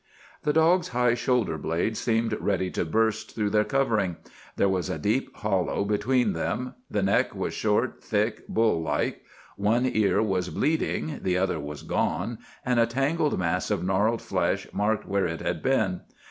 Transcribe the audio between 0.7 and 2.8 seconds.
high shoulder blades seemed ready